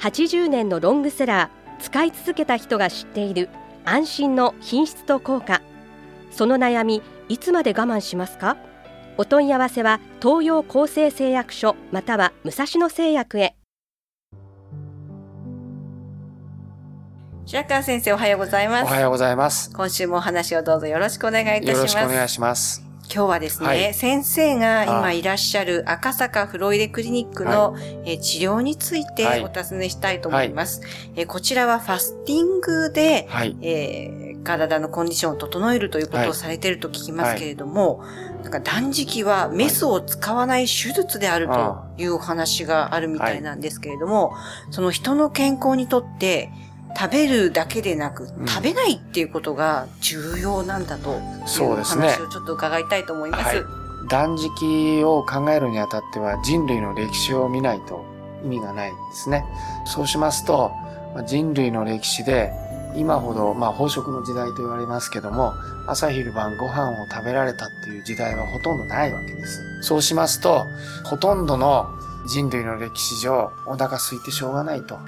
[0.00, 3.48] 80年のロングセラー使い続けた人が知っている
[3.84, 5.62] 安心の品質と効果。
[6.30, 8.56] その悩みいつまで我慢しますか？
[9.16, 13.56] お問い合わせは東洋厚生製薬所または武蔵野製薬へ。
[17.46, 18.84] 白川先生おはようございます。
[18.84, 19.72] おはようございます。
[19.72, 21.82] 今週もお話をどうぞよろしくお願いいたしよます。
[21.82, 22.87] ろしくお願いします。
[23.12, 23.94] 今日はですね、はい。
[23.94, 25.22] 先生があ今い。
[25.22, 29.44] らっしゃる赤坂フロイデクリニックの、えー治療についてはい。
[29.44, 30.82] お尋ねしたいと思います、
[31.16, 33.56] えーこちらはファスティングで、はい。
[33.62, 38.02] えー体のコンディションを整えるということをされていると聞きますけれども、
[38.42, 44.32] なんか断食はメスを使わない手術であるというお話があるみたいなんですけれども、
[44.70, 46.50] その人の健康にとって
[46.96, 53.56] 食べるだけでなく、ん食べないっていうことが重要なんだとそうですね話をちょっと伺いたいと思います。
[53.56, 58.06] はい断食を考えるにあたっては人類の歴史を見ないと
[58.42, 59.44] 意味がないんですね。
[59.84, 60.72] そうしますと、
[61.14, 62.52] まあ人類の歴史で
[62.96, 65.52] 今ほど、まあ、飽食の時代と言われますけども、
[65.86, 69.60] 朝昼晩ご飯を食べられたっていう時代はほとんどないわけです。
[69.82, 70.64] そうしますと、
[71.04, 71.86] ほとんどの
[72.26, 74.98] 人類の歴史上、お腹空いてしょうがないと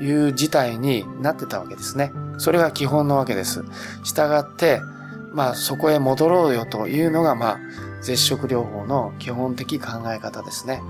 [0.00, 2.12] いう事態になってたわけですね。
[2.38, 3.64] それが基本のわけです。
[4.04, 4.80] したがって、
[5.32, 7.58] まあそこへ戻ろうよというのが、まあ
[8.02, 10.82] 絶食療法の基本的考え方ですね。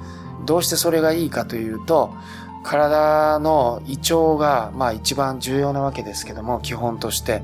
[0.47, 2.13] どうしてそれがいいかというと、
[2.63, 7.43] 体の胃腸がまあ一番重要なわけですけども、基本として、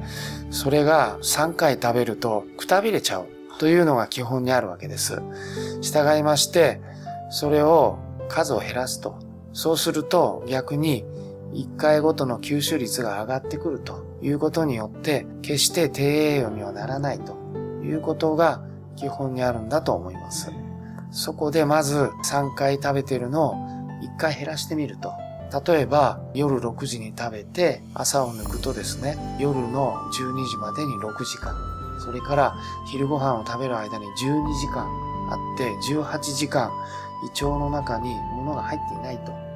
[0.51, 3.27] それが3回食べるとくたびれちゃう
[3.59, 5.21] というのが基本にあるわけです。
[5.83, 6.81] 従いまして、
[7.31, 7.99] それを
[8.29, 9.19] 数を減らすと。
[9.53, 11.05] そうすると逆に
[11.53, 17.35] 1回ごとの吸収率が上がってくるということによって、決して低栄養にはならないと
[17.83, 18.63] いうことが
[18.97, 20.51] 基本にあるんだと思います。
[21.11, 23.55] そこでまず3回食べてるのを
[24.03, 25.13] 1回減らしてみると。
[25.67, 31.57] 例えば夜6時に食べて朝を抜くとですね、夜の12時までに6時間。
[31.99, 32.55] それから
[32.87, 34.87] 昼ご飯を食べる間に12時間
[35.31, 36.71] あって18時間
[37.23, 39.50] 胃腸の中に物が入っていないと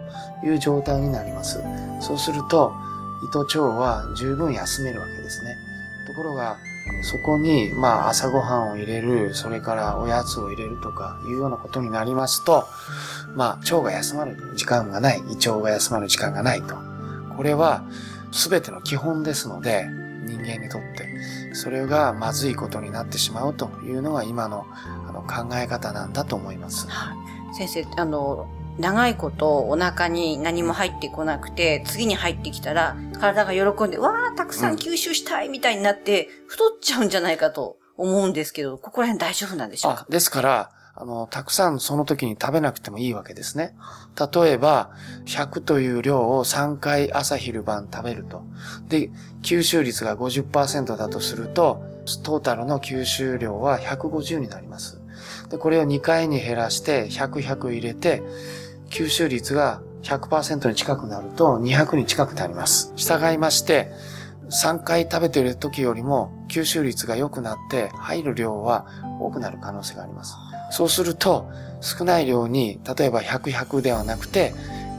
[0.44, 1.62] いう状態になります。
[2.00, 2.72] そうすると
[3.24, 5.56] 胃と腸は十分休めるわけですね。
[6.06, 6.58] ところが、
[7.02, 12.66] そこに、まあ、朝ごはんを入れる、それからおやつを入れるとかいうようなことになりますと、
[13.34, 16.76] まあ、腸が休まる時間がない、胃腸が休まる時間がないと。
[17.36, 17.84] これは、
[18.32, 19.86] すべての基本ですので、
[20.24, 21.54] 人間にとって。
[21.54, 24.66] それがまずいことになってしまうというのが今の
[25.08, 26.88] あの考え方なんだと思います。
[27.56, 28.48] 先生、あの、
[28.78, 43.76] 長いことお腹に何も入ってこなくて、次に入ってきたら、体が喜んで、わー、たくさん吸収したいみたいになって、太っちゃうんじゃないかと思うんですけど、ここら辺大丈夫なんでしょうか、あですから、あの、たくさんその時に食べなくてもいいわけですね。
[44.32, 44.90] 例えば、
[45.26, 48.44] 100という量を3回朝昼晩食べると。
[48.88, 49.10] で、
[49.42, 51.82] 吸収率が50%だとすると、
[52.22, 55.00] トータルの吸収量は150になります。
[55.50, 58.22] で、これを2回に減らして、100、100入れて、
[58.90, 62.92] 吸収率が100%に近くなると200に近くなります。
[62.96, 63.90] 従いまして、
[64.50, 68.86] 3回食べている時よりも吸収率が良くなって入る量は
[69.20, 70.36] 多くなる可能性があります。
[70.70, 71.50] そうすると
[71.80, 74.52] 少ない量に例えば100、100ではなくて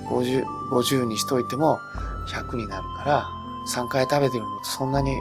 [0.08, 1.80] 50、50にしといても
[2.28, 3.28] 100になるから
[3.68, 5.16] 3回食べているのとそんなに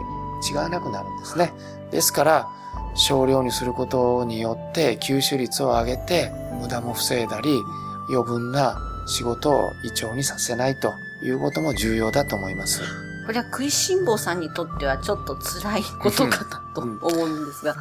[0.50, 1.52] 違わなくなるんですね。
[1.90, 2.48] ですから
[2.96, 7.60] 少量にすることによって吸収率を上げて無駄も防いだり
[8.08, 12.82] 余分な仕事を胃腸にさせないということも重要だと思います。
[13.26, 17.76] これは食いしん坊さんにとってはちょっと辛いことかなとうん思うんですが。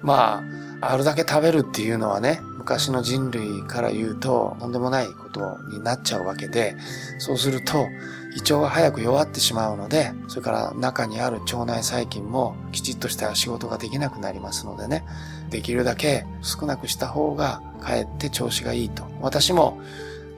[0.00, 0.44] ま
[0.80, 6.76] あ、あるだけ食べるっていうのはね、昔の人類から言うととんでもないことになっちゃうわけで、
[7.18, 7.88] そうすると
[8.36, 15.04] 胃腸が早く弱ってしまうので、それから中にある腸内細菌もきちっとした仕事ができなくなりますのでね、
[15.50, 19.04] できるだけ少なくした方がかえって調子がいいと。
[19.20, 19.80] 私も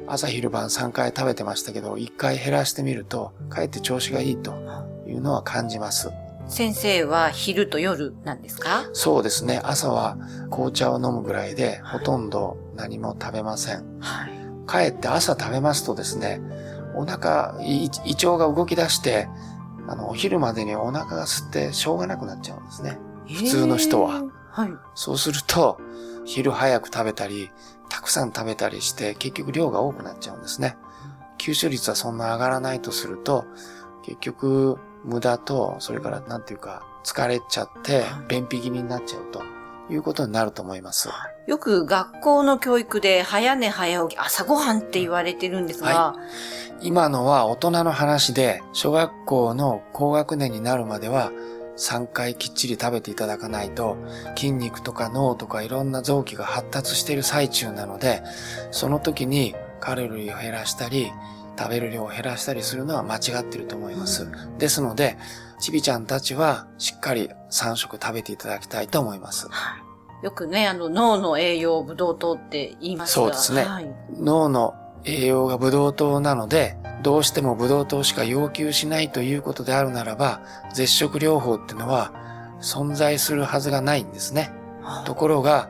[0.07, 4.55] 朝昼晩3回食べてましたけど、1回減らしてみると、かえって調子がいいと
[5.07, 6.11] いうのは感じます。
[6.49, 8.89] 先生は昼と夜なんですか？
[8.93, 9.61] そうですね。
[9.63, 10.17] 朝は
[10.51, 14.01] 紅茶を飲むぐらいで、ほとんど何も食べません。
[14.01, 14.31] はい。
[14.67, 16.41] かえって朝食べますとですね、
[16.95, 19.29] お腹、胃胃腸が動き出して、
[19.89, 22.99] あの、お昼までにお腹が吸ってしょうがなくなっちゃうんですね。
[23.27, 24.23] 普通の人は。
[24.51, 24.71] はい。
[24.95, 25.81] そうすると、
[26.25, 27.51] 昼早く食べたり、
[27.89, 30.77] たくさん食べたりして、結局量が多くなっちゃうんですね。
[31.39, 33.47] 吸収率はそんな上がらないとすると、
[34.03, 39.43] 結局、無駄と、それから、なんていうか、疲れちゃって、便秘気味になっちゃうと
[39.91, 41.09] いうことになると思います。
[41.47, 46.15] よく学校の教育で早寝早起き、朝ごはんって言われてるんですが、
[46.83, 51.31] 今のは大人の話で、小学校の高学年になるまでは、
[51.77, 53.97] 3回きっちり食べていただかないと、
[54.37, 58.23] 筋肉とか脳とかいろんな臓器が発達している最中なので、
[58.71, 61.13] その時にカロリーを減らしたり、
[61.59, 64.27] 食べる量を減らしたりするのは間違ってると思います。
[64.59, 65.19] ですので、
[65.59, 69.49] ちびちゃんたちはしっかり3食食べていただきたいと思います。
[70.23, 73.95] よくね、あの、脳の栄養ブドウ糖って言いますがそうですねはい。
[74.19, 74.75] 脳の
[75.05, 80.41] 栄養がブドウ糖なので、どうしてもブドウ糖しか要求しないということであるならば、
[80.73, 82.13] 絶食療法っていうのは
[82.61, 84.53] 存在するはずがないんですね。
[85.07, 85.69] ところが、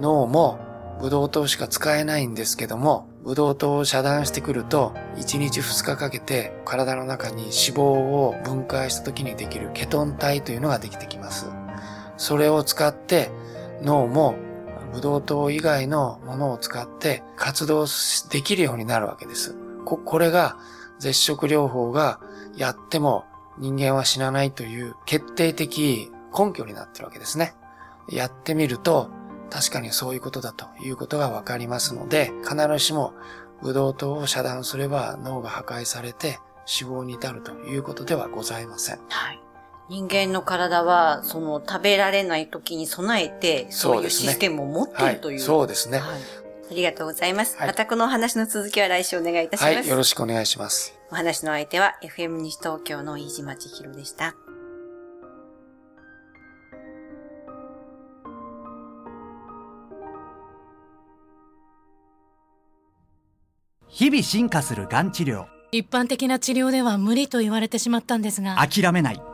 [0.00, 0.58] 脳も
[1.00, 11.46] ブドウ糖しか使えないんですけども、ブドウ糖を遮断してくると、1日2日かけて体の中に脂肪を分解した時にできるケトン体というのができてきます。
[12.16, 13.30] それを使って
[13.82, 14.34] 脳も
[14.94, 17.86] ブドウ糖以外のものを使って活動
[18.30, 19.56] できるようになるわけです。
[19.84, 20.56] こ、これが
[21.00, 22.20] 絶食療法が
[22.56, 23.24] やっても
[23.58, 27.54] 人間は死なないという決定的根拠になってるわけですね。
[28.08, 29.10] やってみると
[29.50, 33.14] 確かにそういうことだということがわかりますので、必ずしも
[33.62, 39.00] ブドウ糖を遮断すれば脳が破壊されて死亡に至るということではございません。
[39.08, 39.43] はい。
[39.88, 45.98] 人間の体は、その食べられない時に備えて、そういうシステムを持ってはいいるという。、そうですね。
[45.98, 47.58] はいありがとうございます。
[47.58, 49.74] はいまたこのお話の続きは来週お願いいたします。
[49.74, 50.98] はい、よろしくお願いします。
[51.10, 54.34] お話の相手は FM 西東京の飯島千尋でした。
[63.88, 69.33] 日々進化するがん治療一般的な治療では無理と言われてしまったんですが諦めない